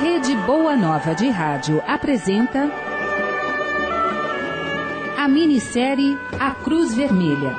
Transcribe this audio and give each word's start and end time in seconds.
Rede 0.00 0.34
Boa 0.46 0.74
Nova 0.76 1.14
de 1.14 1.28
Rádio 1.28 1.82
apresenta 1.86 2.70
a 5.18 5.28
minissérie 5.28 6.16
A 6.38 6.52
Cruz 6.52 6.94
Vermelha. 6.94 7.54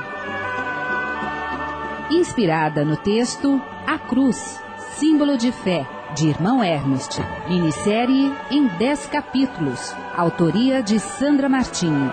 Inspirada 2.10 2.84
no 2.84 2.96
texto 2.96 3.62
A 3.86 3.96
Cruz, 3.96 4.60
símbolo 4.96 5.36
de 5.36 5.52
fé, 5.52 5.86
de 6.16 6.30
Irmão 6.30 6.64
Ernest. 6.64 7.20
Minissérie 7.48 8.34
em 8.50 8.66
10 8.66 9.06
capítulos. 9.06 9.94
Autoria 10.16 10.82
de 10.82 10.98
Sandra 10.98 11.48
Martinho. 11.48 12.10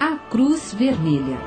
A 0.00 0.16
Cruz 0.30 0.72
Vermelha. 0.72 1.38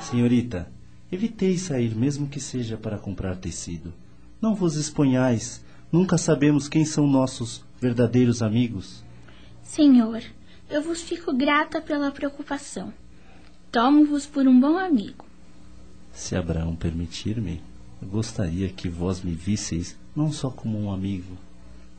Senhorita, 0.00 0.73
evitei 1.14 1.56
sair 1.56 1.94
mesmo 1.94 2.28
que 2.28 2.40
seja 2.40 2.76
para 2.76 2.98
comprar 2.98 3.36
tecido. 3.36 3.92
Não 4.40 4.54
vos 4.54 4.76
exponhais. 4.76 5.64
Nunca 5.90 6.18
sabemos 6.18 6.68
quem 6.68 6.84
são 6.84 7.06
nossos 7.06 7.64
verdadeiros 7.80 8.42
amigos. 8.42 9.02
Senhor, 9.62 10.22
eu 10.68 10.82
vos 10.82 11.02
fico 11.02 11.32
grata 11.32 11.80
pela 11.80 12.10
preocupação. 12.10 12.92
Tomo-vos 13.70 14.26
por 14.26 14.46
um 14.46 14.58
bom 14.60 14.78
amigo. 14.78 15.24
Se 16.12 16.36
Abraão 16.36 16.76
permitir-me, 16.76 17.62
eu 18.00 18.08
gostaria 18.08 18.68
que 18.68 18.88
vós 18.88 19.22
me 19.22 19.32
visseis 19.32 19.96
não 20.14 20.30
só 20.30 20.50
como 20.50 20.80
um 20.80 20.92
amigo, 20.92 21.36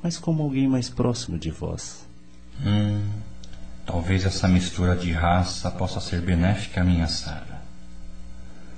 mas 0.01 0.17
como 0.17 0.43
alguém 0.43 0.67
mais 0.67 0.89
próximo 0.89 1.37
de 1.37 1.51
vós. 1.51 2.07
Hum, 2.65 3.03
talvez 3.85 4.25
essa 4.25 4.47
mistura 4.47 4.95
de 4.95 5.11
raça 5.11 5.69
possa 5.71 5.99
ser 5.99 6.21
benéfica 6.21 6.81
à 6.81 6.83
minha 6.83 7.07
Sara. 7.07 7.54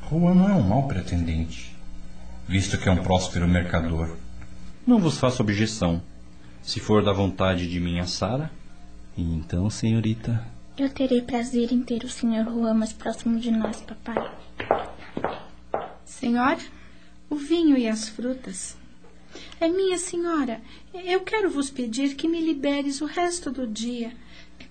Juan 0.09 0.35
não 0.35 0.49
é 0.49 0.53
um 0.53 0.61
mau 0.61 0.87
pretendente, 0.87 1.75
visto 2.47 2.77
que 2.77 2.87
é 2.87 2.91
um 2.91 3.03
próspero 3.03 3.47
mercador. 3.47 4.15
Não 4.85 4.99
vos 4.99 5.17
faço 5.17 5.41
objeção. 5.41 6.01
Se 6.63 6.79
for 6.79 7.03
da 7.03 7.11
vontade 7.11 7.69
de 7.69 7.79
minha 7.79 8.05
Sara. 8.07 8.49
E 9.17 9.21
então, 9.21 9.69
senhorita, 9.69 10.43
Eu 10.77 10.89
terei 10.89 11.21
prazer 11.21 11.73
em 11.73 11.81
ter 11.81 12.03
o 12.03 12.09
Sr. 12.09 12.45
Juan 12.45 12.75
mais 12.75 12.93
próximo 12.93 13.39
de 13.39 13.49
nós, 13.51 13.81
papai. 13.81 14.31
Senhora, 16.05 16.59
o 17.29 17.35
vinho 17.35 17.77
e 17.77 17.87
as 17.87 18.07
frutas. 18.07 18.77
É 19.59 19.67
minha 19.67 19.97
senhora, 19.97 20.61
eu 20.93 21.21
quero 21.21 21.49
vos 21.49 21.69
pedir 21.69 22.15
que 22.15 22.27
me 22.27 22.39
liberes 22.39 23.01
o 23.01 23.05
resto 23.05 23.51
do 23.51 23.67
dia. 23.67 24.11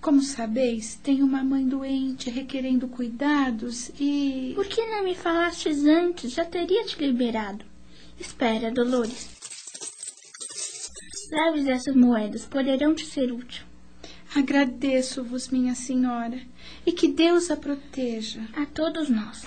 Como 0.01 0.21
sabeis, 0.21 0.95
tenho 1.03 1.25
uma 1.25 1.43
mãe 1.43 1.67
doente 1.67 2.29
requerendo 2.29 2.87
cuidados 2.87 3.91
e. 3.99 4.53
Por 4.55 4.67
que 4.67 4.85
não 4.85 5.03
me 5.03 5.15
falastes 5.15 5.85
antes? 5.85 6.31
Já 6.31 6.45
teria 6.45 6.85
te 6.85 7.01
liberado. 7.01 7.65
Espera, 8.19 8.71
Dolores. 8.71 9.29
Leves 11.29 11.67
essas 11.67 11.95
moedas, 11.95 12.45
poderão 12.45 12.95
te 12.95 13.05
ser 13.05 13.31
útil. 13.31 13.65
Agradeço-vos, 14.35 15.49
minha 15.49 15.75
senhora, 15.75 16.39
e 16.85 16.91
que 16.91 17.07
Deus 17.07 17.49
a 17.49 17.57
proteja. 17.57 18.41
A 18.55 18.65
todos 18.65 19.09
nós. 19.09 19.43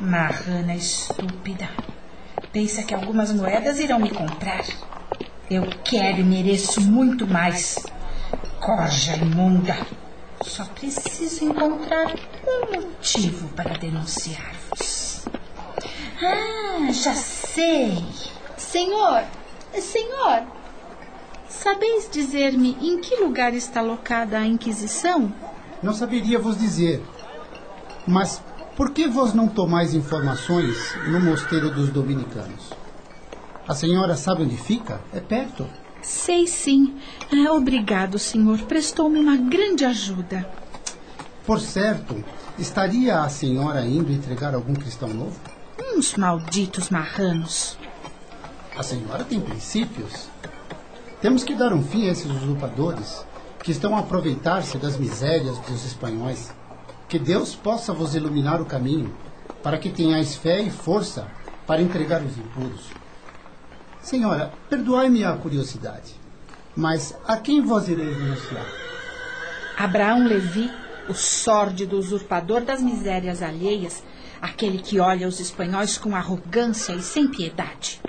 Marrana 0.00 0.74
estúpida. 0.74 1.68
Pensa 2.56 2.82
que 2.82 2.94
algumas 2.94 3.30
moedas 3.32 3.78
irão 3.78 3.98
me 3.98 4.08
comprar. 4.08 4.64
Eu 5.50 5.68
quero 5.84 6.20
e 6.20 6.24
mereço 6.24 6.80
muito 6.80 7.26
mais. 7.26 7.76
Corja 8.58 9.14
imunda. 9.14 9.76
Só 10.40 10.64
preciso 10.64 11.44
encontrar 11.44 12.14
um 12.46 12.76
motivo 12.76 13.46
para 13.48 13.76
denunciar-vos. 13.76 15.26
Ah, 16.22 16.90
já 16.92 17.12
sei. 17.12 18.02
Senhor, 18.56 19.24
senhor, 19.78 20.44
sabeis 21.50 22.08
dizer-me 22.10 22.70
em 22.80 23.02
que 23.02 23.16
lugar 23.16 23.52
está 23.52 23.82
locada 23.82 24.38
a 24.38 24.46
Inquisição? 24.46 25.30
Não 25.82 25.92
saberia 25.92 26.38
vos 26.38 26.56
dizer. 26.56 27.04
Mas 28.06 28.42
por 28.76 28.90
que 28.90 29.08
vos 29.08 29.32
não 29.32 29.48
tomais 29.48 29.94
informações 29.94 30.94
no 31.08 31.18
mosteiro 31.18 31.70
dos 31.70 31.88
dominicanos? 31.88 32.70
A 33.66 33.74
senhora 33.74 34.14
sabe 34.16 34.42
onde 34.42 34.56
fica? 34.56 35.00
É 35.14 35.18
perto. 35.18 35.66
Sei 36.02 36.46
sim. 36.46 36.94
Ah, 37.32 37.52
obrigado, 37.52 38.18
senhor. 38.18 38.58
Prestou-me 38.62 39.18
uma 39.18 39.36
grande 39.36 39.84
ajuda. 39.84 40.48
Por 41.44 41.58
certo, 41.58 42.22
estaria 42.58 43.20
a 43.20 43.28
senhora 43.28 43.84
indo 43.84 44.12
entregar 44.12 44.54
algum 44.54 44.74
cristão 44.74 45.08
novo? 45.08 45.40
Uns 45.96 46.14
malditos 46.14 46.90
marranos. 46.90 47.78
A 48.76 48.82
senhora 48.82 49.24
tem 49.24 49.40
princípios. 49.40 50.28
Temos 51.20 51.42
que 51.42 51.54
dar 51.54 51.72
um 51.72 51.82
fim 51.82 52.08
a 52.08 52.12
esses 52.12 52.30
usurpadores 52.30 53.24
que 53.62 53.72
estão 53.72 53.96
a 53.96 54.00
aproveitar-se 54.00 54.76
das 54.76 54.98
misérias 54.98 55.58
dos 55.60 55.84
espanhóis. 55.84 56.52
Que 57.08 57.18
Deus 57.18 57.54
possa 57.54 57.92
vos 57.92 58.14
iluminar 58.14 58.60
o 58.60 58.66
caminho, 58.66 59.14
para 59.62 59.78
que 59.78 59.90
tenhais 59.90 60.34
fé 60.36 60.60
e 60.60 60.70
força 60.70 61.26
para 61.66 61.82
entregar 61.82 62.22
os 62.22 62.36
impuros. 62.36 62.90
Senhora, 64.00 64.52
perdoai-me 64.70 65.24
a 65.24 65.32
curiosidade, 65.36 66.14
mas 66.76 67.16
a 67.26 67.36
quem 67.36 67.60
vós 67.60 67.88
ireis 67.88 68.16
denunciar? 68.16 68.66
Abraão 69.76 70.24
Levi, 70.24 70.70
o 71.08 71.14
sórdido 71.14 71.98
usurpador 71.98 72.62
das 72.62 72.80
misérias 72.80 73.42
alheias, 73.42 74.02
aquele 74.40 74.78
que 74.78 75.00
olha 75.00 75.26
os 75.26 75.40
espanhóis 75.40 75.98
com 75.98 76.14
arrogância 76.14 76.92
e 76.92 77.02
sem 77.02 77.28
piedade. 77.28 78.00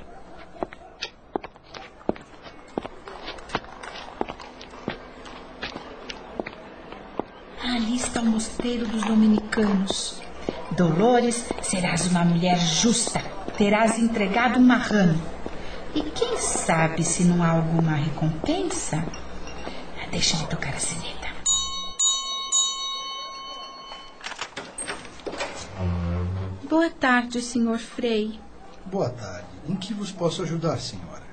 Ali 7.64 7.96
está 7.96 8.22
o 8.22 8.25
mosteiro 8.57 8.88
dos 8.88 9.03
dominicanos. 9.03 10.19
Dolores, 10.72 11.47
serás 11.62 12.07
uma 12.07 12.25
mulher 12.25 12.57
justa, 12.59 13.19
terás 13.56 14.00
entregado 14.00 14.57
um 14.57 14.63
marrano. 14.63 15.22
E 15.94 16.01
quem 16.01 16.40
sabe 16.40 17.03
se 17.03 17.23
não 17.23 17.44
há 17.44 17.50
alguma 17.50 17.94
recompensa? 17.94 19.06
Deixa-me 20.09 20.47
tocar 20.47 20.73
a 20.73 20.79
sineta. 20.79 21.28
Boa 26.67 26.90
tarde, 26.90 27.41
senhor 27.41 27.78
Frei. 27.78 28.40
Boa 28.85 29.09
tarde. 29.09 29.46
Em 29.69 29.75
que 29.75 29.94
vos 29.94 30.12
posso 30.12 30.41
ajudar, 30.41 30.79
senhora? 30.79 31.23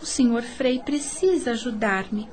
O 0.00 0.06
senhor 0.06 0.42
Frei 0.42 0.78
precisa 0.78 1.50
ajudar-me. 1.50 2.28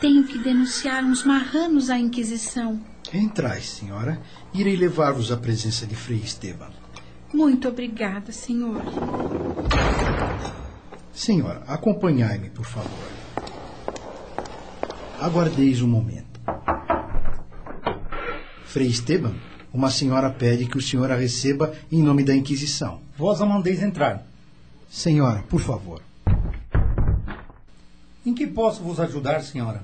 Tenho 0.00 0.24
que 0.24 0.38
denunciar 0.38 1.02
uns 1.02 1.24
marranos 1.24 1.90
à 1.90 1.98
Inquisição. 1.98 2.80
Entrai, 3.12 3.60
senhora. 3.60 4.20
Irei 4.52 4.76
levar-vos 4.76 5.32
à 5.32 5.36
presença 5.36 5.86
de 5.86 5.94
Frei 5.94 6.18
Esteban. 6.18 6.70
Muito 7.32 7.68
obrigada, 7.68 8.32
senhor. 8.32 8.82
Senhora, 11.12 11.62
acompanhai-me, 11.66 12.50
por 12.50 12.64
favor. 12.64 13.08
Aguardeis 15.20 15.82
um 15.82 15.88
momento. 15.88 16.38
Frei 18.64 18.86
Esteban, 18.86 19.34
uma 19.72 19.90
senhora 19.90 20.30
pede 20.30 20.66
que 20.66 20.78
o 20.78 20.82
senhor 20.82 21.10
a 21.10 21.16
receba 21.16 21.74
em 21.90 22.02
nome 22.02 22.22
da 22.22 22.34
Inquisição. 22.34 23.00
Vós 23.16 23.40
a 23.40 23.46
mandeis 23.46 23.82
entrar. 23.82 24.26
Senhora, 24.90 25.42
por 25.48 25.60
favor. 25.60 26.02
Em 28.24 28.34
que 28.34 28.46
posso 28.46 28.82
vos 28.82 29.00
ajudar, 29.00 29.40
senhora? 29.40 29.82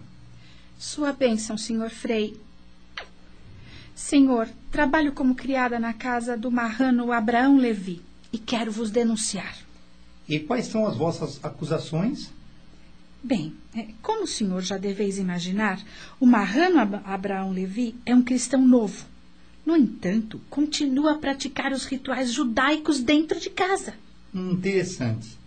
Sua 0.79 1.13
bênção, 1.13 1.57
senhor 1.57 1.91
Frei. 1.91 2.39
Senhor, 3.95 4.49
trabalho 4.71 5.13
como 5.13 5.35
criada 5.35 5.79
na 5.79 5.93
casa 5.93 6.37
do 6.37 6.51
marrano 6.51 7.13
Abraão 7.13 7.57
Levi 7.57 8.01
e 8.33 8.39
quero 8.39 8.73
vos 8.73 8.91
denunciar. 8.91 9.57
E 10.29 10.41
quais 10.41 10.67
são 10.67 10.87
as 10.87 10.97
vossas 10.97 11.39
acusações? 11.45 12.31
Bem, 13.23 13.55
é, 13.75 13.87
como 14.03 14.25
o 14.25 14.27
senhor 14.27 14.61
já 14.63 14.77
deveis 14.77 15.19
imaginar, 15.19 15.81
o 16.21 16.27
marrano 16.27 16.79
Ab- 16.81 17.01
Abraão 17.05 17.53
Levi 17.53 17.95
é 18.05 18.15
um 18.15 18.23
cristão 18.23 18.67
novo. 18.67 19.07
No 19.65 19.77
entanto, 19.77 20.41
continua 20.51 21.13
a 21.13 21.19
praticar 21.19 21.73
os 21.73 21.85
rituais 21.87 22.31
judaicos 22.33 23.01
dentro 23.01 23.41
de 23.41 23.49
casa. 23.49 23.95
Hum, 24.35 24.53
Interessante. 24.53 25.39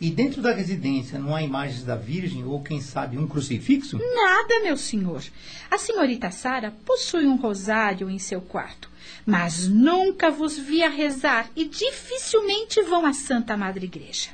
E 0.00 0.10
dentro 0.10 0.40
da 0.40 0.54
residência 0.54 1.18
não 1.18 1.36
há 1.36 1.42
imagens 1.42 1.84
da 1.84 1.94
Virgem 1.94 2.42
ou, 2.44 2.62
quem 2.62 2.80
sabe, 2.80 3.18
um 3.18 3.28
crucifixo? 3.28 3.98
Nada, 3.98 4.60
meu 4.62 4.76
senhor. 4.76 5.22
A 5.70 5.76
senhorita 5.76 6.30
Sara 6.30 6.72
possui 6.86 7.26
um 7.26 7.36
rosário 7.36 8.08
em 8.08 8.18
seu 8.18 8.40
quarto, 8.40 8.90
mas 9.26 9.68
nunca 9.68 10.30
vos 10.30 10.56
vi 10.56 10.82
a 10.82 10.88
rezar 10.88 11.50
e 11.54 11.66
dificilmente 11.66 12.80
vão 12.82 13.04
à 13.04 13.12
Santa 13.12 13.58
Madre 13.58 13.84
Igreja. 13.84 14.30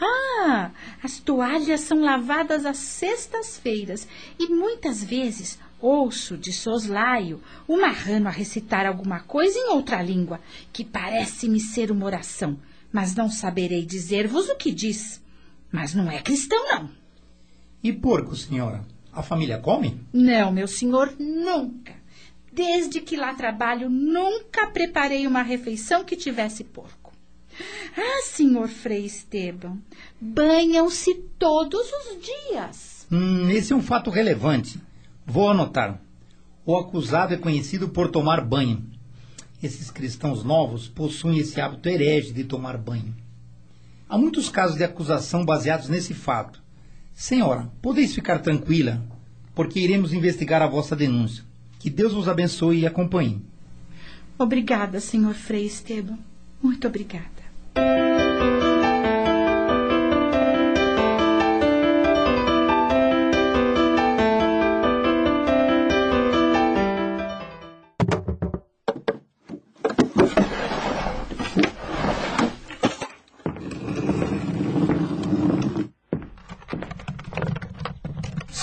Ah, 0.00 0.70
as 1.02 1.18
toalhas 1.18 1.80
são 1.80 2.00
lavadas 2.00 2.64
às 2.64 2.78
sextas-feiras 2.78 4.06
e 4.38 4.48
muitas 4.48 5.04
vezes 5.04 5.58
ouço 5.80 6.38
de 6.38 6.52
soslaio 6.52 7.42
o 7.68 7.76
marrano 7.76 8.28
a 8.28 8.30
recitar 8.30 8.86
alguma 8.86 9.20
coisa 9.20 9.58
em 9.58 9.70
outra 9.70 10.00
língua, 10.00 10.40
que 10.72 10.84
parece-me 10.84 11.60
ser 11.60 11.90
uma 11.90 12.06
oração, 12.06 12.58
mas 12.96 13.14
não 13.14 13.30
saberei 13.30 13.84
dizer-vos 13.84 14.48
o 14.48 14.56
que 14.56 14.72
diz. 14.72 15.22
Mas 15.70 15.92
não 15.92 16.10
é 16.10 16.22
cristão, 16.22 16.66
não. 16.66 16.88
E 17.82 17.92
porco, 17.92 18.34
senhora? 18.34 18.86
A 19.12 19.22
família 19.22 19.58
come? 19.58 20.00
Não, 20.14 20.50
meu 20.50 20.66
senhor, 20.66 21.14
nunca. 21.18 21.92
Desde 22.50 23.02
que 23.02 23.14
lá 23.14 23.34
trabalho, 23.34 23.90
nunca 23.90 24.68
preparei 24.68 25.26
uma 25.26 25.42
refeição 25.42 26.04
que 26.04 26.16
tivesse 26.16 26.64
porco. 26.64 27.12
Ah, 27.94 28.22
senhor 28.22 28.66
Frei 28.66 29.04
Esteban, 29.04 29.76
banham-se 30.18 31.16
todos 31.38 31.82
os 31.82 32.24
dias. 32.24 33.06
Hum, 33.12 33.50
esse 33.50 33.74
é 33.74 33.76
um 33.76 33.82
fato 33.82 34.08
relevante. 34.08 34.80
Vou 35.26 35.50
anotar. 35.50 36.00
O 36.64 36.74
acusado 36.74 37.34
é 37.34 37.36
conhecido 37.36 37.90
por 37.90 38.10
tomar 38.10 38.42
banho. 38.42 38.82
Esses 39.66 39.90
cristãos 39.90 40.44
novos 40.44 40.86
possuem 40.86 41.40
esse 41.40 41.60
hábito 41.60 41.88
herege 41.88 42.32
de 42.32 42.44
tomar 42.44 42.78
banho. 42.78 43.12
Há 44.08 44.16
muitos 44.16 44.48
casos 44.48 44.76
de 44.76 44.84
acusação 44.84 45.44
baseados 45.44 45.88
nesse 45.88 46.14
fato. 46.14 46.62
Senhora, 47.12 47.68
podeis 47.82 48.14
ficar 48.14 48.38
tranquila, 48.38 49.02
porque 49.56 49.80
iremos 49.80 50.12
investigar 50.12 50.62
a 50.62 50.68
vossa 50.68 50.94
denúncia. 50.94 51.42
Que 51.80 51.90
Deus 51.90 52.12
vos 52.12 52.28
abençoe 52.28 52.78
e 52.78 52.86
acompanhe. 52.86 53.44
Obrigada, 54.38 55.00
senhor 55.00 55.34
Frei 55.34 55.66
Esteban. 55.66 56.16
Muito 56.62 56.86
obrigada. 56.86 58.05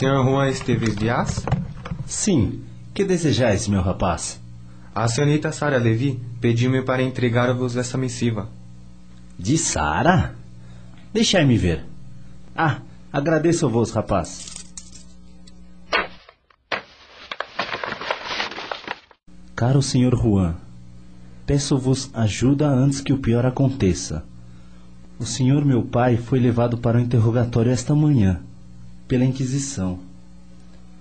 Senhor 0.03 0.21
Juan 0.25 0.49
Esteves 0.49 0.97
Dias? 0.97 1.45
Sim. 2.05 2.61
Que 2.93 3.05
desejais, 3.05 3.69
meu 3.69 3.81
rapaz? 3.81 4.37
A 4.93 5.07
senhorita 5.07 5.49
Sara 5.53 5.77
Levi 5.77 6.19
pediu-me 6.41 6.81
para 6.81 7.01
entregar-vos 7.01 7.77
essa 7.77 7.97
missiva. 7.97 8.49
De 9.39 9.57
Sara? 9.57 10.35
Deixai-me 11.13 11.57
ver. 11.57 11.85
Ah, 12.53 12.81
agradeço-vos, 13.13 13.91
rapaz. 13.91 14.51
Caro 19.55 19.81
senhor 19.81 20.17
Juan, 20.21 20.55
peço-vos 21.45 22.09
ajuda 22.13 22.67
antes 22.67 22.99
que 22.99 23.13
o 23.13 23.19
pior 23.19 23.45
aconteça. 23.45 24.25
O 25.17 25.25
senhor 25.25 25.63
meu 25.63 25.81
pai 25.81 26.17
foi 26.17 26.39
levado 26.39 26.77
para 26.77 26.97
o 26.97 27.01
interrogatório 27.01 27.71
esta 27.71 27.95
manhã, 27.95 28.41
pela 29.13 29.25
Inquisição. 29.25 29.99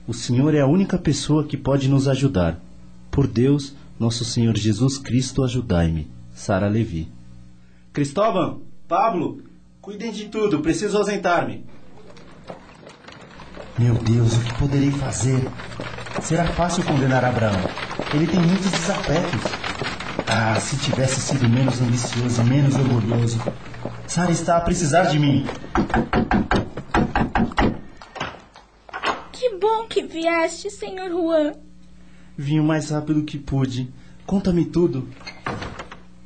O 0.07 0.13
senhor 0.13 0.55
é 0.55 0.61
a 0.61 0.67
única 0.67 0.99
pessoa 0.99 1.45
que 1.45 1.57
pode 1.57 1.89
nos 1.89 2.07
ajudar. 2.07 2.61
Por 3.11 3.27
Deus, 3.27 3.75
nosso 3.99 4.23
Senhor 4.23 4.55
Jesus 4.55 4.99
Cristo, 4.99 5.43
ajudai-me. 5.43 6.11
Sara 6.35 6.69
Levi. 6.69 7.11
Cristóvão, 7.91 8.61
Pablo, 8.87 9.43
cuidem 9.81 10.13
de 10.13 10.29
tudo, 10.29 10.61
preciso 10.61 10.99
ausentar-me. 10.99 11.65
Meu 13.79 13.95
Deus, 13.95 14.37
o 14.37 14.41
que 14.41 14.59
poderei 14.59 14.91
fazer? 14.91 15.49
Será 16.21 16.47
fácil 16.49 16.85
condenar 16.85 17.25
Abraão. 17.25 17.65
Ele 18.13 18.27
tem 18.27 18.41
muitos 18.41 18.71
desafetos. 18.71 19.41
Ah, 20.27 20.61
se 20.61 20.77
tivesse 20.77 21.19
sido 21.19 21.49
menos 21.49 21.81
ambicioso 21.81 22.43
e 22.43 22.45
menos 22.45 22.75
orgulhoso. 22.75 23.41
Sara 24.07 24.31
está 24.31 24.59
a 24.59 24.61
precisar 24.61 25.05
de 25.05 25.19
mim. 25.19 25.47
Que 29.63 29.69
bom 29.69 29.87
que 29.87 30.03
vieste, 30.03 30.69
senhor 30.71 31.09
Juan. 31.09 31.53
Vim 32.37 32.59
o 32.59 32.65
mais 32.65 32.91
rápido 32.91 33.23
que 33.23 33.39
pude. 33.39 33.89
Conta-me 34.27 34.65
tudo. 34.65 35.09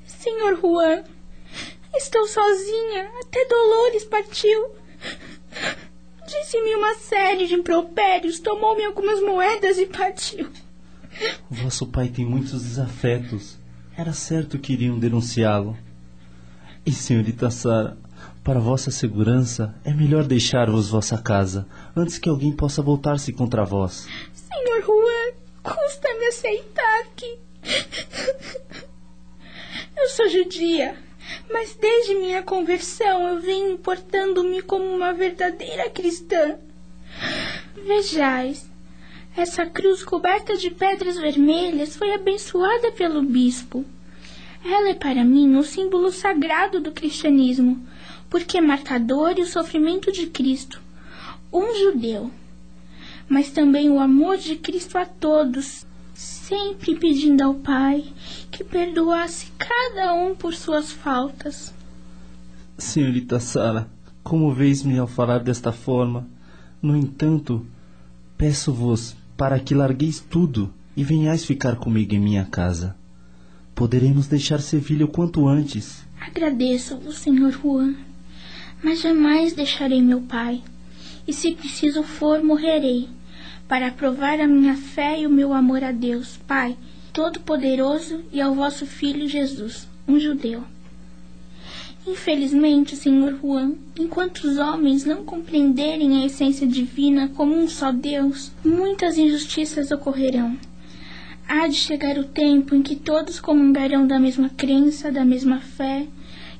Senhor 0.06 0.58
Juan, 0.58 1.04
estou 1.94 2.26
sozinha. 2.26 3.10
Até 3.20 3.44
Dolores 3.44 4.04
partiu. 4.04 4.70
Disse-me 6.26 6.76
uma 6.76 6.94
série 6.94 7.46
de 7.46 7.52
impropérios, 7.52 8.40
tomou-me 8.40 8.86
algumas 8.86 9.20
moedas 9.20 9.76
e 9.76 9.84
partiu. 9.84 10.48
Vosso 11.50 11.86
pai 11.88 12.08
tem 12.08 12.24
muitos 12.24 12.62
desafetos. 12.62 13.58
Era 13.94 14.14
certo 14.14 14.58
que 14.58 14.72
iriam 14.72 14.98
denunciá-lo. 14.98 15.76
E, 16.86 16.90
senhorita 16.90 17.50
Sara, 17.50 17.98
para 18.42 18.60
vossa 18.60 18.90
segurança, 18.90 19.74
é 19.84 19.92
melhor 19.92 20.24
deixar-vos 20.24 20.88
vossa 20.88 21.18
casa, 21.18 21.66
antes 21.96 22.18
que 22.18 22.28
alguém 22.28 22.52
possa 22.52 22.82
voltar-se 22.82 23.32
contra 23.32 23.64
vós. 23.64 24.06
Senhor 24.34 24.82
Juan, 24.82 25.32
custa-me 25.62 26.26
aceitar 26.26 27.06
que. 27.16 27.38
Eu 29.96 30.08
sou 30.10 30.28
judia, 30.28 30.94
mas 31.50 31.74
desde 31.74 32.14
minha 32.16 32.42
conversão 32.42 33.26
eu 33.28 33.40
venho 33.40 33.78
portando-me 33.78 34.60
como 34.60 34.84
uma 34.84 35.14
verdadeira 35.14 35.88
cristã. 35.88 36.58
Vejais, 37.86 38.68
essa 39.34 39.64
cruz 39.64 40.04
coberta 40.04 40.56
de 40.56 40.70
pedras 40.70 41.16
vermelhas 41.16 41.96
foi 41.96 42.12
abençoada 42.12 42.92
pelo 42.92 43.22
bispo. 43.22 43.84
Ela 44.62 44.90
é 44.90 44.94
para 44.94 45.24
mim 45.24 45.56
um 45.56 45.62
símbolo 45.62 46.12
sagrado 46.12 46.80
do 46.80 46.92
cristianismo, 46.92 47.86
porque 48.28 48.60
marca 48.60 48.96
a 48.96 48.98
dor 48.98 49.38
e 49.38 49.42
o 49.42 49.46
sofrimento 49.46 50.12
de 50.12 50.26
Cristo, 50.26 50.80
um 51.52 51.74
judeu, 51.74 52.30
mas 53.28 53.50
também 53.50 53.90
o 53.90 53.98
amor 53.98 54.36
de 54.36 54.56
Cristo 54.56 54.98
a 54.98 55.04
todos, 55.04 55.86
sempre 56.14 56.94
pedindo 56.94 57.42
ao 57.42 57.54
Pai 57.54 58.04
que 58.50 58.64
perdoasse 58.64 59.52
cada 59.58 60.14
um 60.14 60.34
por 60.34 60.54
suas 60.54 60.92
faltas. 60.92 61.74
Senhorita 62.78 63.40
Sara, 63.40 63.88
como 64.22 64.52
vês-me 64.52 64.98
ao 64.98 65.06
falar 65.06 65.38
desta 65.38 65.72
forma? 65.72 66.26
No 66.82 66.96
entanto, 66.96 67.66
peço-vos 68.36 69.16
para 69.36 69.58
que 69.58 69.74
largueis 69.74 70.20
tudo 70.20 70.72
e 70.96 71.04
venhais 71.04 71.44
ficar 71.44 71.76
comigo 71.76 72.14
em 72.14 72.20
minha 72.20 72.44
casa. 72.44 72.96
Poderemos 73.74 74.26
deixar 74.26 74.60
Sevilha 74.60 75.04
o 75.04 75.08
quanto 75.08 75.46
antes. 75.46 76.04
Agradeço-vos, 76.20 77.18
Senhor 77.18 77.52
Juan, 77.52 77.94
mas 78.82 79.00
jamais 79.00 79.52
deixarei 79.52 80.00
meu 80.00 80.22
pai. 80.22 80.62
E 81.26 81.32
se 81.32 81.52
preciso 81.52 82.02
for, 82.02 82.42
morrerei, 82.42 83.08
para 83.68 83.90
provar 83.90 84.40
a 84.40 84.46
minha 84.46 84.76
fé 84.76 85.20
e 85.20 85.26
o 85.26 85.30
meu 85.30 85.52
amor 85.52 85.82
a 85.82 85.90
Deus, 85.90 86.38
Pai 86.46 86.76
Todo-Poderoso, 87.12 88.22
e 88.32 88.40
ao 88.40 88.54
vosso 88.54 88.86
Filho 88.86 89.26
Jesus, 89.26 89.88
um 90.06 90.20
judeu. 90.20 90.62
Infelizmente, 92.06 92.94
Senhor 92.94 93.36
Juan, 93.42 93.72
enquanto 93.98 94.44
os 94.44 94.58
homens 94.58 95.04
não 95.04 95.24
compreenderem 95.24 96.22
a 96.22 96.26
essência 96.26 96.64
divina 96.64 97.28
como 97.34 97.56
um 97.56 97.66
só 97.66 97.90
Deus, 97.90 98.52
muitas 98.64 99.18
injustiças 99.18 99.90
ocorrerão. 99.90 100.56
Há 101.48 101.66
de 101.66 101.74
chegar 101.74 102.16
o 102.18 102.24
tempo 102.24 102.74
em 102.74 102.82
que 102.82 102.94
todos 102.94 103.40
comungarão 103.40 104.06
da 104.06 104.20
mesma 104.20 104.48
crença, 104.50 105.10
da 105.10 105.24
mesma 105.24 105.58
fé, 105.58 106.06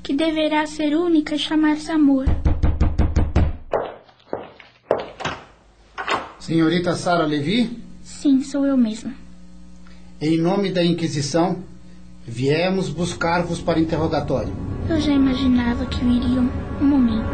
que 0.03 0.13
deverá 0.13 0.65
ser 0.65 0.97
única 0.97 1.35
e 1.35 1.39
chamar-se 1.39 1.91
amor. 1.91 2.25
Senhorita 6.47 6.95
Sara 6.95 7.25
Levi, 7.25 7.77
Sim, 8.01 8.41
sou 8.41 8.65
eu 8.65 8.77
mesma. 8.77 9.13
em 10.21 10.37
nome 10.39 10.71
da 10.71 10.81
Inquisição, 10.81 11.57
viemos 12.25 12.87
buscar-vos 12.87 13.59
para 13.59 13.81
interrogatório. 13.81 14.53
Eu 14.89 14.97
já 15.01 15.11
imaginava 15.11 15.85
que 15.87 15.97
viriam 16.05 16.49
um 16.79 16.85
momento. 16.85 17.27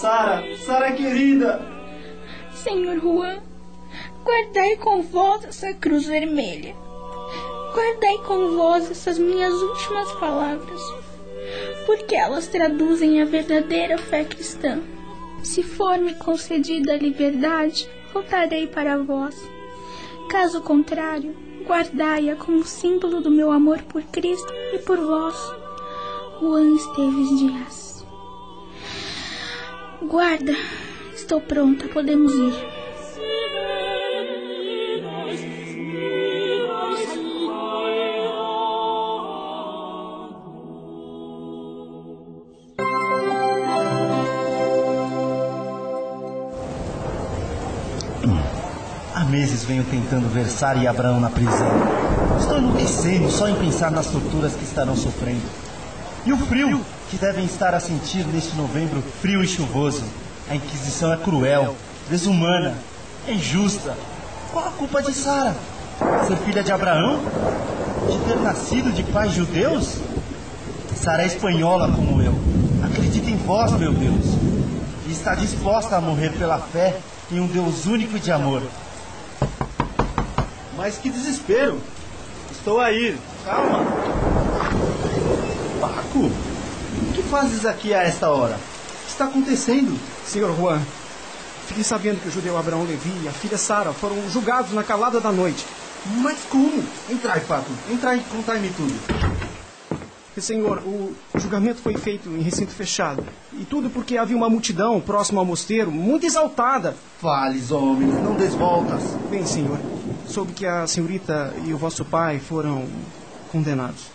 Sara, 0.00 0.44
Sara 0.58 0.92
querida! 0.92 1.60
Senhor 2.52 3.00
Juan, 3.00 3.38
guardai 4.22 4.76
com 4.76 5.02
vós 5.02 5.44
essa 5.44 5.72
cruz 5.74 6.06
vermelha. 6.06 6.74
Guardai 7.74 8.18
com 8.18 8.56
vós 8.56 8.88
essas 8.88 9.18
minhas 9.18 9.52
últimas 9.52 10.12
palavras, 10.12 10.80
porque 11.84 12.14
elas 12.14 12.46
traduzem 12.46 13.20
a 13.20 13.24
verdadeira 13.24 13.98
fé 13.98 14.22
cristã. 14.22 14.80
Se 15.42 15.60
for-me 15.60 16.14
concedida 16.14 16.92
a 16.92 16.96
liberdade, 16.96 17.90
voltarei 18.12 18.68
para 18.68 18.98
vós. 18.98 19.34
Caso 20.30 20.60
contrário, 20.60 21.34
guardai-a 21.66 22.36
como 22.36 22.64
símbolo 22.64 23.20
do 23.20 23.30
meu 23.30 23.50
amor 23.50 23.82
por 23.82 24.02
Cristo 24.04 24.52
e 24.72 24.78
por 24.78 24.98
vós. 24.98 25.34
Juan 26.38 26.76
Esteves 26.76 27.38
Dias. 27.40 28.06
Guarda, 30.00 30.54
estou 31.12 31.40
pronta, 31.40 31.88
podemos 31.88 32.32
ir. 32.32 32.83
Venho 49.66 49.84
tentando 49.84 50.28
ver 50.28 50.46
Sara 50.46 50.78
e 50.78 50.86
Abraão 50.86 51.18
na 51.18 51.30
prisão. 51.30 51.70
Estou 52.38 52.58
enlouquecendo 52.58 53.30
só 53.30 53.48
em 53.48 53.54
pensar 53.54 53.90
nas 53.90 54.06
torturas 54.08 54.52
que 54.54 54.62
estarão 54.62 54.94
sofrendo. 54.94 55.40
E 56.26 56.32
o 56.34 56.36
frio 56.36 56.84
que 57.10 57.16
devem 57.16 57.46
estar 57.46 57.74
a 57.74 57.80
sentir 57.80 58.26
neste 58.26 58.54
novembro 58.56 59.02
frio 59.22 59.42
e 59.42 59.46
chuvoso. 59.46 60.04
A 60.50 60.54
Inquisição 60.54 61.10
é 61.14 61.16
cruel, 61.16 61.74
desumana, 62.10 62.74
é 63.26 63.32
injusta. 63.32 63.96
Qual 64.52 64.66
a 64.66 64.70
culpa 64.70 65.02
de 65.02 65.14
Sara? 65.14 65.56
Ser 66.26 66.36
filha 66.38 66.62
de 66.62 66.70
Abraão? 66.70 67.20
De 68.10 68.18
ter 68.26 68.40
nascido 68.40 68.92
de 68.92 69.02
pais 69.04 69.32
judeus? 69.32 69.96
Sara 70.94 71.22
é 71.22 71.26
espanhola 71.26 71.90
como 71.90 72.20
eu. 72.20 72.34
Acredita 72.84 73.30
em 73.30 73.36
vós, 73.36 73.72
meu 73.72 73.94
Deus. 73.94 74.26
E 75.06 75.12
está 75.12 75.34
disposta 75.34 75.96
a 75.96 76.02
morrer 76.02 76.32
pela 76.32 76.58
fé 76.58 76.98
em 77.32 77.40
um 77.40 77.46
Deus 77.46 77.86
único 77.86 78.18
de 78.18 78.30
amor. 78.30 78.62
Mas 80.84 80.98
que 80.98 81.08
desespero! 81.08 81.80
Estou 82.52 82.78
a 82.78 82.92
ir. 82.92 83.16
Calma. 83.42 83.86
Paco, 85.80 86.18
o 86.18 87.12
que 87.14 87.22
fazes 87.22 87.64
aqui 87.64 87.94
a 87.94 88.02
esta 88.02 88.28
hora? 88.28 88.56
O 88.56 89.04
que 89.06 89.10
está 89.10 89.24
acontecendo? 89.24 89.98
Senhor 90.26 90.54
Juan, 90.54 90.82
fiquei 91.68 91.82
sabendo 91.82 92.20
que 92.20 92.28
o 92.28 92.30
judeu 92.30 92.58
Abraão 92.58 92.84
Levi 92.84 93.14
e 93.24 93.28
a 93.28 93.32
filha 93.32 93.56
Sara 93.56 93.94
foram 93.94 94.28
julgados 94.28 94.74
na 94.74 94.84
calada 94.84 95.22
da 95.22 95.32
noite. 95.32 95.64
Mas 96.18 96.36
como? 96.50 96.84
Entrai, 97.08 97.40
Paco. 97.40 97.70
Entrai 97.90 98.18
e 98.18 98.24
contai-me 98.24 98.68
tudo. 98.68 98.94
Senhor, 100.36 100.82
o 100.84 101.14
julgamento 101.36 101.80
foi 101.80 101.96
feito 101.96 102.28
em 102.28 102.42
recinto 102.42 102.72
fechado. 102.72 103.24
E 103.54 103.64
tudo 103.64 103.88
porque 103.88 104.18
havia 104.18 104.36
uma 104.36 104.50
multidão 104.50 105.00
próxima 105.00 105.40
ao 105.40 105.46
mosteiro, 105.46 105.90
muito 105.90 106.26
exaltada. 106.26 106.94
Fales, 107.22 107.70
homem, 107.70 108.08
não 108.08 108.34
desvoltas. 108.34 109.00
Bem, 109.30 109.46
senhor, 109.46 109.78
soube 110.34 110.52
que 110.52 110.66
a 110.66 110.84
senhorita 110.84 111.54
e 111.64 111.72
o 111.72 111.78
vosso 111.78 112.04
pai 112.04 112.40
foram 112.40 112.88
condenados. 113.52 114.06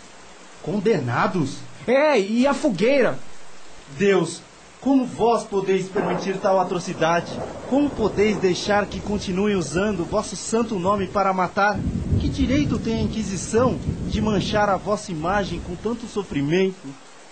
Condenados? 0.62 1.56
É, 1.86 2.20
e 2.20 2.46
a 2.46 2.52
fogueira. 2.52 3.18
Deus, 3.96 4.42
como 4.82 5.06
vós 5.06 5.44
podeis 5.44 5.88
permitir 5.88 6.36
tal 6.36 6.60
atrocidade? 6.60 7.32
Como 7.70 7.88
podeis 7.88 8.36
deixar 8.36 8.84
que 8.84 9.00
continue 9.00 9.54
usando 9.54 10.04
vosso 10.04 10.36
santo 10.36 10.78
nome 10.78 11.06
para 11.06 11.32
matar? 11.32 11.80
Que 12.20 12.28
direito 12.28 12.78
tem 12.78 12.98
a 12.98 13.02
Inquisição 13.02 13.78
de 14.06 14.20
manchar 14.20 14.68
a 14.68 14.76
vossa 14.76 15.10
imagem 15.10 15.58
com 15.66 15.74
tanto 15.74 16.06
sofrimento, 16.06 16.86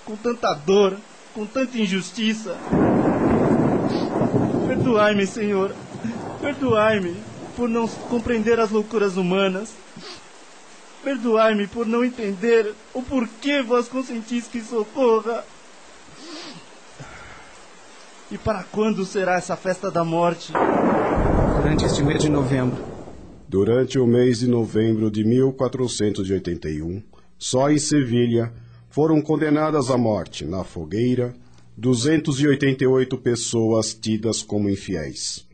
com 0.07 0.17
tanta 0.17 0.55
dor, 0.55 0.97
com 1.35 1.45
tanta 1.45 1.77
injustiça? 1.77 2.57
Perdoai-me, 4.67 5.27
Senhor. 5.27 5.75
Perdoai-me 6.41 7.38
por 7.59 7.69
não 7.69 7.89
compreender 7.89 8.61
as 8.61 8.71
loucuras 8.71 9.17
humanas. 9.17 9.75
Perdoai-me 11.03 11.67
por 11.67 11.89
não 11.89 12.05
entender 12.05 12.73
o 12.95 13.03
porquê 13.03 13.63
vós 13.63 13.89
consentis 13.89 14.47
que 14.47 14.61
socorra. 14.61 15.45
E 18.31 18.39
para 18.39 18.63
quando 18.63 19.05
será 19.05 19.35
essa 19.35 19.57
festa 19.57 19.91
da 19.91 20.05
morte? 20.05 20.53
Durante 21.57 21.85
este 21.85 22.01
mês 22.01 22.23
de 22.23 22.29
novembro. 22.29 22.79
Durante 23.49 23.99
o 23.99 24.07
mês 24.07 24.39
de 24.39 24.47
novembro 24.47 25.11
de 25.11 25.25
1481, 25.25 27.03
só 27.37 27.71
em 27.71 27.79
Sevilha 27.79 28.53
foram 28.89 29.21
condenadas 29.21 29.91
à 29.91 29.99
morte, 29.99 30.45
na 30.45 30.63
fogueira, 30.63 31.35
288 31.77 33.19
pessoas 33.19 33.95
tidas 33.95 34.43
como 34.43 34.71
infiéis. 34.71 35.48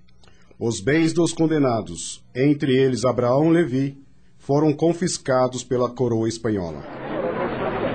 Os 0.59 0.79
bens 0.81 1.13
dos 1.13 1.33
condenados, 1.33 2.25
entre 2.33 2.77
eles 2.77 3.05
Abraão 3.05 3.49
Levi, 3.49 3.99
foram 4.39 4.73
confiscados 4.73 5.65
pela 5.65 5.91
coroa 5.91 6.29
espanhola. 6.29 6.81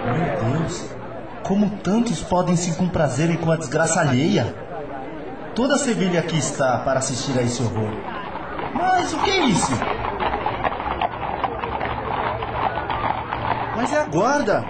Meu 0.06 0.60
Deus! 0.60 0.84
Como 1.48 1.78
tantos 1.78 2.22
podem 2.22 2.58
se 2.58 2.75
comprazerem 2.75 3.38
com 3.38 3.50
a 3.50 3.56
desgraça 3.56 4.01
alheia? 4.01 4.54
Toda 5.56 5.78
Sevilha 5.78 6.20
aqui 6.20 6.38
está 6.38 6.80
para 6.80 7.00
assistir 7.00 7.39
a 7.39 7.44
esse 7.44 7.63
horror. 7.63 7.92
Mas 8.74 9.13
o 9.13 9.24
que 9.24 9.32
é 9.32 9.46
isso? 9.46 9.72
Mas 13.78 13.94
é 13.94 14.01
a 14.01 14.06
guarda! 14.06 14.66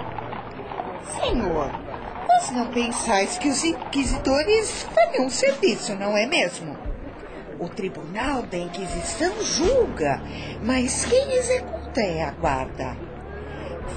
Senhor, 1.20 1.72
vós 2.28 2.50
não 2.52 2.68
pensais 2.68 3.36
que 3.36 3.48
os 3.48 3.64
inquisidores 3.64 4.86
fariam 4.94 5.26
um 5.26 5.30
serviço, 5.30 5.96
não 5.96 6.16
é 6.16 6.24
mesmo? 6.24 6.89
O 7.60 7.68
tribunal 7.68 8.42
da 8.44 8.56
Inquisição 8.56 9.34
julga, 9.44 10.22
mas 10.64 11.04
quem 11.04 11.36
executa 11.36 12.00
é 12.00 12.24
a 12.24 12.30
guarda. 12.30 12.96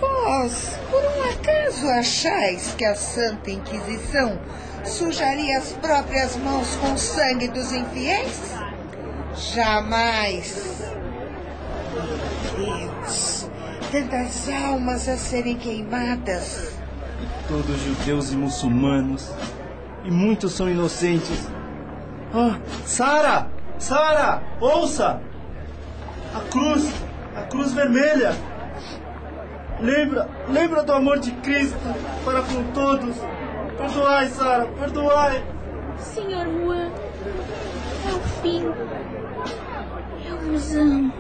Vós, 0.02 0.78
por 0.92 1.02
um 1.02 1.32
acaso, 1.32 1.88
achais 1.88 2.76
que 2.78 2.84
a 2.84 2.94
Santa 2.94 3.50
Inquisição 3.50 4.38
sujaria 4.84 5.58
as 5.58 5.72
próprias 5.74 6.36
mãos 6.36 6.76
com 6.76 6.92
o 6.92 6.98
sangue 6.98 7.48
dos 7.48 7.72
infiéis? 7.72 8.54
Jamais. 9.54 10.92
Deus, 12.58 13.50
tantas 13.94 14.50
almas 14.50 15.08
a 15.08 15.16
serem 15.16 15.56
queimadas. 15.56 16.74
Todos 17.48 17.80
judeus 17.80 18.34
e 18.34 18.36
muçulmanos. 18.36 19.32
E 20.04 20.12
muitos 20.12 20.52
são 20.52 20.70
inocentes. 20.70 21.48
Ah, 22.34 22.60
Sara! 22.86 23.53
Sara! 23.78 24.42
Ouça! 24.60 25.22
A 26.34 26.40
cruz! 26.50 26.94
A 27.36 27.42
cruz 27.44 27.74
vermelha! 27.74 28.34
Lembra, 29.80 30.30
lembra 30.48 30.84
do 30.84 30.94
amor 30.94 31.20
de 31.20 31.32
Cristo 31.32 31.78
para 32.24 32.42
com 32.42 32.64
todos. 32.74 33.16
Perdoai, 33.78 34.28
Sara, 34.28 34.66
perdoai. 34.80 35.44
Senhor 35.98 36.46
Juan, 36.46 36.90
é 38.08 38.14
o 38.14 38.20
fim. 38.42 38.64
Eu 40.26 40.38
vos 40.38 40.76
amo. 40.76 41.14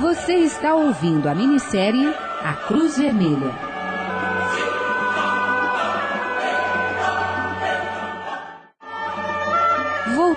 Você 0.00 0.34
está 0.34 0.74
ouvindo 0.74 1.28
a 1.28 1.34
minissérie 1.34 2.14
A 2.42 2.52
Cruz 2.66 2.98
Vermelha. 2.98 3.73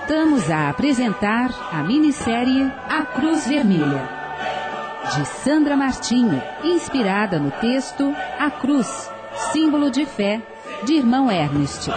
Voltamos 0.08 0.50
a 0.50 0.70
apresentar 0.70 1.50
a 1.70 1.82
minissérie 1.82 2.72
A 2.88 3.02
Cruz 3.04 3.46
Vermelha, 3.46 4.08
de 5.14 5.26
Sandra 5.26 5.76
Martinho, 5.76 6.42
inspirada 6.64 7.38
no 7.38 7.50
texto 7.50 8.16
A 8.38 8.50
Cruz, 8.50 9.10
símbolo 9.52 9.90
de 9.90 10.06
fé, 10.06 10.40
de 10.84 10.94
irmão 10.94 11.30
Ernest. 11.30 11.90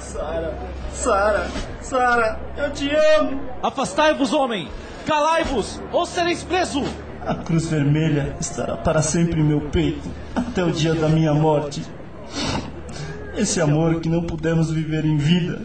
Sara, 0.00 0.58
Sara, 0.90 1.50
Sara, 1.80 2.40
eu 2.56 2.72
te 2.72 2.90
amo. 3.16 3.42
Afastai-vos, 3.62 4.32
homem! 4.32 4.68
Calai-vos, 5.06 5.80
ou 5.92 6.04
sereis 6.04 6.42
preso! 6.42 6.82
A 7.24 7.36
cruz 7.36 7.66
vermelha 7.66 8.34
estará 8.40 8.76
para 8.76 9.02
sempre 9.02 9.40
em 9.40 9.44
meu 9.44 9.60
peito, 9.70 10.10
até 10.34 10.64
o 10.64 10.72
dia 10.72 10.96
da 10.96 11.08
minha 11.08 11.32
morte. 11.32 11.80
Esse 13.34 13.60
amor 13.62 14.00
que 14.00 14.10
não 14.10 14.22
pudemos 14.22 14.70
viver 14.70 15.06
em 15.06 15.16
vida, 15.16 15.62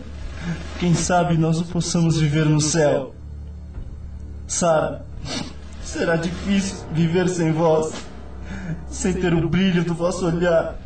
quem 0.80 0.94
sabe 0.94 1.38
nós 1.38 1.60
o 1.60 1.66
possamos 1.66 2.18
viver 2.18 2.46
no 2.46 2.62
céu. 2.62 3.14
Sara, 4.48 5.06
será 5.84 6.16
difícil 6.16 6.86
viver 6.94 7.28
sem 7.28 7.52
vós, 7.52 7.92
sem 8.90 9.14
ter 9.14 9.34
o 9.34 9.50
brilho 9.50 9.84
do 9.84 9.94
vosso 9.94 10.26
olhar, 10.26 10.80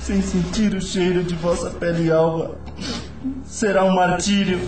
sem 0.00 0.22
sentir 0.22 0.74
o 0.74 0.80
cheiro 0.80 1.22
de 1.22 1.34
vossa 1.34 1.68
pele 1.70 2.10
alva. 2.10 2.56
Será 3.44 3.84
um 3.84 3.94
martírio. 3.94 4.58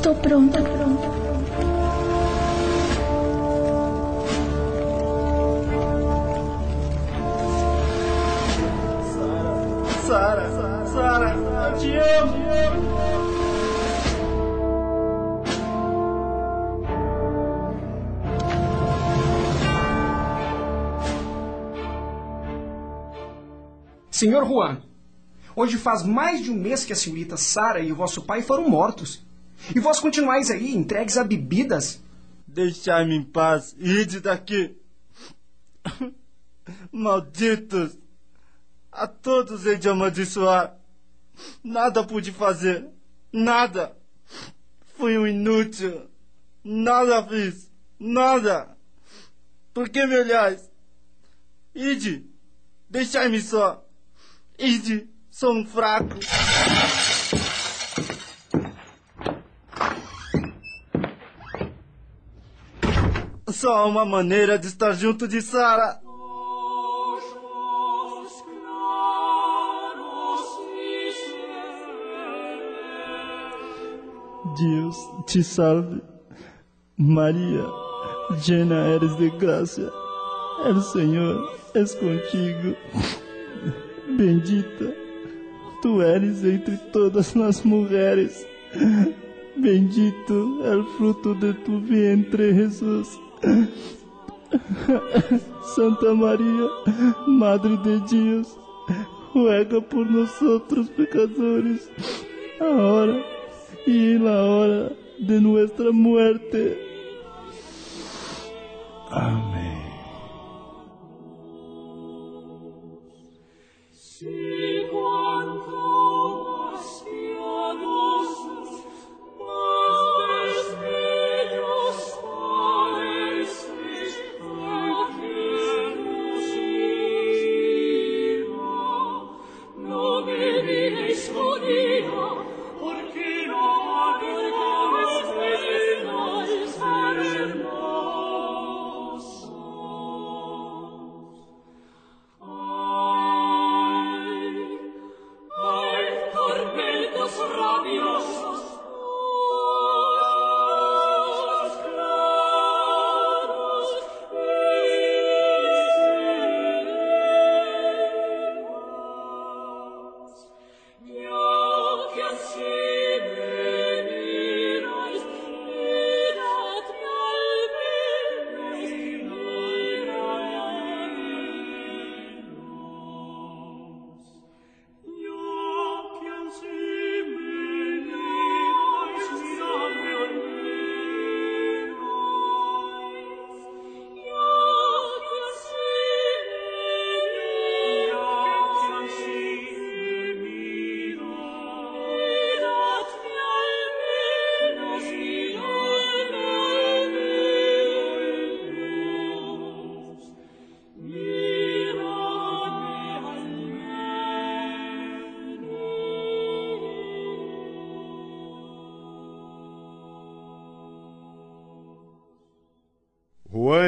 Estou 0.00 0.14
pronta, 0.14 0.62
pronta. 0.62 1.10
Sara, 10.06 10.86
Sara, 10.86 11.34
eu 11.34 11.78
te 11.78 11.90
amo. 11.94 12.40
Senhor 24.10 24.46
Juan, 24.46 24.78
hoje 25.54 25.76
faz 25.76 26.02
mais 26.02 26.42
de 26.42 26.50
um 26.50 26.54
mês 26.54 26.86
que 26.86 26.94
a 26.94 26.96
senhorita 26.96 27.36
Sara 27.36 27.80
e 27.80 27.92
o 27.92 27.96
vosso 27.96 28.22
pai 28.22 28.40
foram 28.40 28.66
mortos. 28.66 29.28
E 29.74 29.80
vós 29.80 30.00
continuais 30.00 30.50
aí, 30.50 30.74
entregues 30.74 31.16
a 31.16 31.24
bebidas? 31.24 32.00
Deixai-me 32.46 33.14
em 33.14 33.22
paz, 33.22 33.76
ide 33.78 34.20
daqui. 34.20 34.76
Malditos! 36.90 37.96
A 38.90 39.06
todos 39.06 39.66
hei 39.66 39.78
de 39.78 39.88
amaldiçoar. 39.88 40.76
Nada 41.62 42.04
pude 42.04 42.32
fazer. 42.32 42.88
Nada. 43.32 43.96
Fui 44.96 45.16
um 45.16 45.26
inútil. 45.26 46.08
Nada 46.64 47.22
fiz. 47.26 47.70
Nada. 47.98 48.76
Por 49.72 49.88
que 49.88 50.04
me 50.06 50.18
olhais? 50.18 50.68
Ide. 51.74 52.26
Deixai-me 52.88 53.40
só. 53.40 53.86
Ide. 54.58 55.08
Sou 55.30 55.54
um 55.54 55.64
fraco. 55.64 56.16
Só 63.60 63.76
há 63.76 63.84
uma 63.84 64.06
maneira 64.06 64.58
de 64.58 64.68
estar 64.68 64.94
junto 64.94 65.28
de 65.28 65.42
Sara. 65.42 66.00
Deus 74.56 74.96
te 75.26 75.42
salve, 75.42 76.00
Maria, 76.96 77.66
llena 78.46 78.94
eres 78.94 79.14
de 79.18 79.28
gracia, 79.28 79.90
el 80.64 80.80
Señor 80.80 81.52
es 81.74 81.94
contigo. 81.96 82.74
Bendita, 84.16 84.86
tu 85.82 86.00
eres 86.00 86.42
entre 86.44 86.78
todas 86.94 87.36
las 87.36 87.62
mujeres. 87.66 88.46
Bendito 89.54 90.64
el 90.72 90.82
fruto 90.96 91.34
de 91.34 91.52
tu 91.52 91.78
vientre, 91.80 92.54
Jesús. 92.54 93.20
Santa 95.74 96.14
María, 96.14 96.68
Madre 97.26 97.76
de 97.84 98.00
Dios, 98.10 98.58
ruega 99.34 99.80
por 99.80 100.10
nosotros 100.10 100.88
pecadores, 100.90 101.90
ahora 102.60 103.22
y 103.86 104.12
en 104.12 104.24
la 104.24 104.42
hora 104.42 104.92
de 105.18 105.40
nuestra 105.40 105.90
muerte. 105.92 106.78
Amén. 109.10 109.49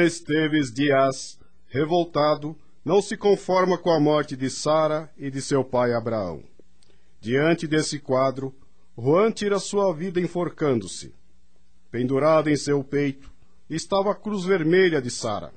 Esteves 0.03 0.71
Dias, 0.71 1.39
revoltado, 1.67 2.55
não 2.83 3.01
se 3.01 3.15
conforma 3.15 3.77
com 3.77 3.89
a 3.89 3.99
morte 3.99 4.35
de 4.35 4.49
Sara 4.49 5.09
e 5.17 5.31
de 5.31 5.41
seu 5.41 5.63
pai 5.63 5.93
Abraão. 5.93 6.43
Diante 7.21 7.65
desse 7.65 7.99
quadro, 7.99 8.53
Juan 8.97 9.31
tira 9.31 9.57
sua 9.59 9.93
vida 9.93 10.19
enforcando-se. 10.19 11.15
Pendurada 11.89 12.51
em 12.51 12.55
seu 12.55 12.83
peito 12.83 13.31
estava 13.69 14.11
a 14.11 14.15
cruz 14.15 14.43
vermelha 14.43 15.01
de 15.01 15.09
Sara. 15.09 15.53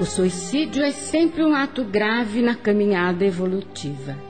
O 0.00 0.04
suicídio 0.04 0.82
é 0.82 0.92
sempre 0.92 1.44
um 1.44 1.54
ato 1.54 1.84
grave 1.84 2.40
na 2.40 2.54
caminhada 2.54 3.24
evolutiva. 3.24 4.27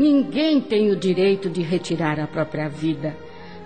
Ninguém 0.00 0.62
tem 0.62 0.90
o 0.90 0.96
direito 0.96 1.50
de 1.50 1.60
retirar 1.60 2.18
a 2.18 2.26
própria 2.26 2.70
vida. 2.70 3.14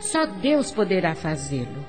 Só 0.00 0.26
Deus 0.26 0.72
poderá 0.72 1.14
fazê-lo. 1.14 1.86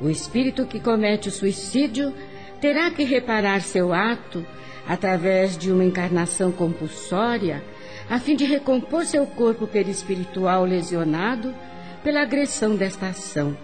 O 0.00 0.08
espírito 0.08 0.64
que 0.64 0.80
comete 0.80 1.28
o 1.28 1.30
suicídio 1.30 2.14
terá 2.62 2.90
que 2.90 3.04
reparar 3.04 3.60
seu 3.60 3.92
ato 3.92 4.42
através 4.88 5.58
de 5.58 5.70
uma 5.70 5.84
encarnação 5.84 6.50
compulsória, 6.50 7.62
a 8.08 8.18
fim 8.18 8.36
de 8.36 8.46
recompor 8.46 9.04
seu 9.04 9.26
corpo 9.26 9.66
perispiritual 9.66 10.64
lesionado 10.64 11.54
pela 12.02 12.22
agressão 12.22 12.74
desta 12.74 13.08
ação 13.08 13.54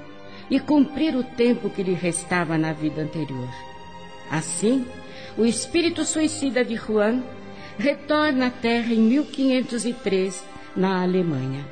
e 0.50 0.60
cumprir 0.60 1.16
o 1.16 1.24
tempo 1.24 1.70
que 1.70 1.82
lhe 1.82 1.94
restava 1.94 2.58
na 2.58 2.74
vida 2.74 3.00
anterior. 3.00 3.48
Assim, 4.30 4.84
o 5.38 5.46
espírito 5.46 6.04
suicida 6.04 6.62
de 6.62 6.76
Juan 6.76 7.22
retorna 7.78 8.48
à 8.48 8.50
Terra 8.50 8.92
em 8.92 9.00
1503, 9.00 10.44
na 10.76 11.02
Alemanha. 11.02 11.64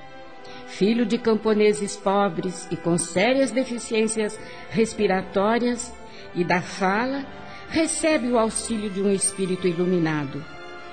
Filho 0.68 1.04
de 1.04 1.18
camponeses 1.18 1.96
pobres 1.96 2.68
e 2.70 2.76
com 2.76 2.96
sérias 2.96 3.50
deficiências 3.50 4.38
respiratórias 4.70 5.92
e 6.34 6.44
da 6.44 6.62
fala, 6.62 7.26
recebe 7.68 8.28
o 8.28 8.38
auxílio 8.38 8.88
de 8.88 9.00
um 9.00 9.10
espírito 9.10 9.66
iluminado, 9.66 10.44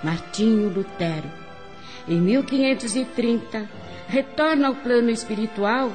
Martinho 0.03 0.69
Lutero. 0.69 1.29
Em 2.07 2.19
1530, 2.19 3.69
retorna 4.07 4.67
ao 4.67 4.75
plano 4.75 5.11
espiritual, 5.11 5.91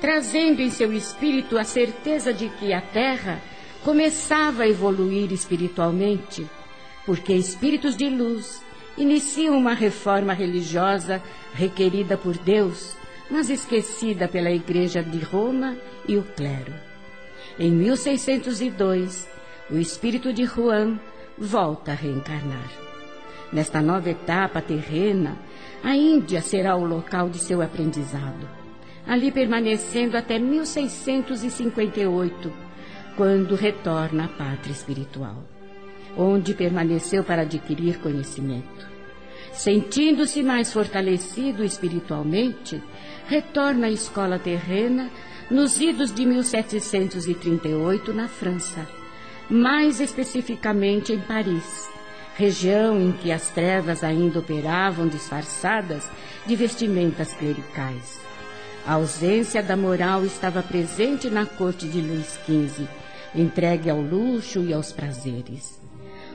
trazendo 0.00 0.60
em 0.60 0.70
seu 0.70 0.92
espírito 0.92 1.56
a 1.56 1.64
certeza 1.64 2.32
de 2.32 2.48
que 2.50 2.72
a 2.72 2.80
Terra 2.80 3.40
começava 3.82 4.64
a 4.64 4.68
evoluir 4.68 5.32
espiritualmente, 5.32 6.46
porque 7.08 7.32
espíritos 7.32 7.96
de 7.96 8.08
luz 8.10 8.62
iniciam 8.98 9.56
uma 9.56 9.72
reforma 9.72 10.34
religiosa 10.34 11.22
requerida 11.54 12.18
por 12.18 12.36
Deus, 12.36 12.94
mas 13.30 13.48
esquecida 13.48 14.28
pela 14.28 14.50
Igreja 14.50 15.02
de 15.02 15.18
Roma 15.20 15.74
e 16.06 16.18
o 16.18 16.22
clero. 16.22 16.74
Em 17.58 17.70
1602, 17.70 19.26
o 19.70 19.78
espírito 19.78 20.34
de 20.34 20.44
Juan 20.44 21.00
volta 21.38 21.92
a 21.92 21.94
reencarnar. 21.94 22.70
Nesta 23.50 23.80
nova 23.80 24.10
etapa 24.10 24.60
terrena, 24.60 25.38
a 25.82 25.96
Índia 25.96 26.42
será 26.42 26.76
o 26.76 26.84
local 26.84 27.30
de 27.30 27.38
seu 27.38 27.62
aprendizado, 27.62 28.46
ali 29.06 29.32
permanecendo 29.32 30.14
até 30.14 30.38
1658, 30.38 32.52
quando 33.16 33.54
retorna 33.54 34.26
à 34.26 34.28
pátria 34.28 34.72
espiritual, 34.72 35.42
onde 36.16 36.54
permaneceu 36.54 37.22
para 37.22 37.42
adquirir 37.42 37.98
conhecimento. 37.98 38.86
Sentindo-se 39.52 40.42
mais 40.42 40.72
fortalecido 40.72 41.64
espiritualmente, 41.64 42.82
retorna 43.26 43.88
à 43.88 43.90
escola 43.90 44.38
terrena 44.38 45.10
nos 45.50 45.80
idos 45.80 46.12
de 46.12 46.24
1738 46.26 48.12
na 48.12 48.28
França, 48.28 48.86
mais 49.50 49.98
especificamente 50.00 51.12
em 51.12 51.20
Paris, 51.20 51.88
região 52.36 53.00
em 53.00 53.12
que 53.12 53.32
as 53.32 53.48
trevas 53.50 54.04
ainda 54.04 54.38
operavam 54.38 55.08
disfarçadas 55.08 56.08
de 56.46 56.54
vestimentas 56.54 57.32
clericais. 57.32 58.20
A 58.86 58.94
ausência 58.94 59.62
da 59.62 59.76
moral 59.76 60.24
estava 60.24 60.62
presente 60.62 61.28
na 61.28 61.44
corte 61.44 61.88
de 61.88 62.00
Luís 62.00 62.38
XV, 62.46 62.86
entregue 63.34 63.90
ao 63.90 64.00
luxo 64.00 64.60
e 64.64 64.72
aos 64.72 64.92
prazeres. 64.92 65.77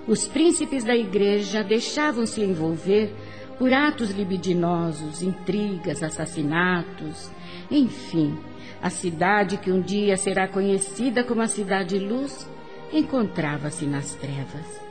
Os 0.08 0.28
príncipes 0.28 0.84
da 0.84 0.96
igreja 0.96 1.64
deixavam-se 1.64 2.42
envolver 2.42 3.14
por 3.58 3.72
atos 3.72 4.10
libidinosos, 4.10 5.22
intrigas, 5.22 6.04
assassinatos, 6.04 7.30
enfim, 7.72 8.38
a 8.82 8.90
cidade 8.90 9.58
que 9.58 9.72
um 9.72 9.80
dia 9.80 10.18
será 10.18 10.46
conhecida 10.46 11.24
como 11.24 11.42
a 11.42 11.48
Cidade 11.48 11.98
Luz 11.98 12.50
encontrava-se 12.92 13.86
nas 13.86 14.14
trevas. 14.16 14.82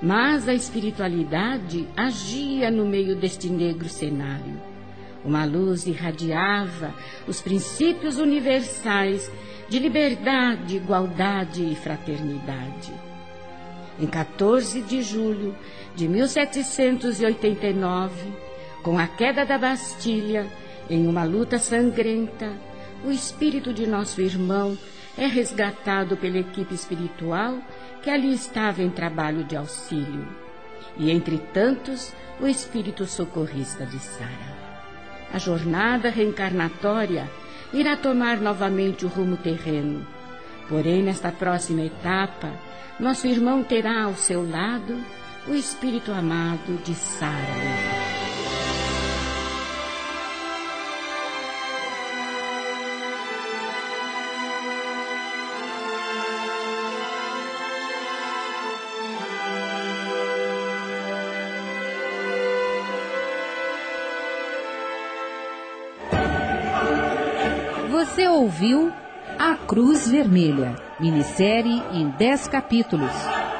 Mas 0.00 0.48
a 0.48 0.54
espiritualidade 0.54 1.88
agia 1.96 2.70
no 2.70 2.86
meio 2.86 3.16
deste 3.16 3.48
negro 3.48 3.88
cenário. 3.88 4.60
Uma 5.24 5.44
luz 5.44 5.86
irradiava 5.86 6.94
os 7.26 7.40
princípios 7.40 8.18
universais 8.18 9.28
de 9.68 9.80
liberdade, 9.80 10.76
igualdade 10.76 11.64
e 11.64 11.74
fraternidade. 11.74 12.92
Em 13.98 14.06
14 14.06 14.82
de 14.82 15.02
julho 15.02 15.56
de 15.94 16.06
1789, 16.06 18.12
com 18.82 18.98
a 18.98 19.06
queda 19.06 19.44
da 19.44 19.56
Bastilha, 19.56 20.46
em 20.88 21.08
uma 21.08 21.24
luta 21.24 21.58
sangrenta, 21.58 22.52
o 23.04 23.10
espírito 23.10 23.72
de 23.72 23.86
nosso 23.86 24.20
irmão 24.20 24.76
é 25.16 25.26
resgatado 25.26 26.16
pela 26.16 26.38
equipe 26.38 26.74
espiritual 26.74 27.58
que 28.02 28.10
ali 28.10 28.32
estava 28.32 28.82
em 28.82 28.90
trabalho 28.90 29.44
de 29.44 29.56
auxílio. 29.56 30.26
E 30.98 31.10
entre 31.10 31.38
tantos, 31.38 32.12
o 32.40 32.46
espírito 32.46 33.06
socorrista 33.06 33.86
de 33.86 33.98
Sara. 33.98 34.56
A 35.32 35.38
jornada 35.38 36.10
reencarnatória 36.10 37.28
irá 37.72 37.96
tomar 37.96 38.40
novamente 38.40 39.04
o 39.04 39.08
rumo 39.08 39.36
terreno. 39.36 40.06
Porém, 40.68 41.02
nesta 41.02 41.32
próxima 41.32 41.82
etapa, 41.82 42.52
nosso 42.98 43.26
irmão 43.26 43.62
terá 43.62 44.04
ao 44.04 44.14
seu 44.14 44.48
lado 44.48 44.98
o 45.46 45.54
espírito 45.54 46.10
amado 46.12 46.82
de 46.82 46.94
Sara. 46.94 47.96
Você 67.90 68.26
ouviu 68.28 68.92
A 69.38 69.54
Cruz 69.54 70.08
Vermelha, 70.08 70.85
minissérie 70.98 71.82
em 71.92 72.08
10 72.08 72.48
capítulos. 72.48 73.12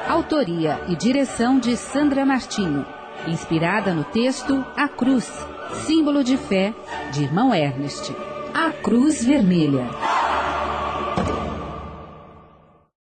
Autoria 0.07 0.79
e 0.87 0.95
direção 0.95 1.59
de 1.59 1.75
Sandra 1.75 2.25
Martinho. 2.25 2.85
Inspirada 3.27 3.93
no 3.93 4.03
texto 4.03 4.65
A 4.75 4.87
Cruz, 4.87 5.29
símbolo 5.85 6.23
de 6.23 6.37
fé 6.37 6.73
de 7.11 7.23
irmão 7.23 7.53
Ernest. 7.53 8.15
A 8.53 8.71
Cruz 8.71 9.23
Vermelha. 9.23 9.85